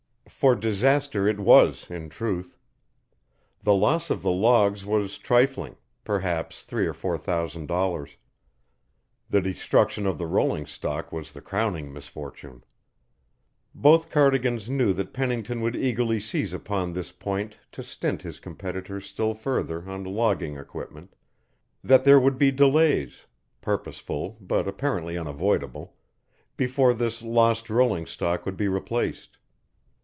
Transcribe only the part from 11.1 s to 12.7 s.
was the crowning misfortune.